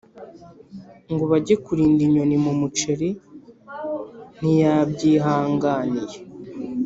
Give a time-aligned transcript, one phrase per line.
[1.11, 3.09] ngo bage kurinda inyoni mu muceri
[4.39, 6.17] ntiyabyihanganiye.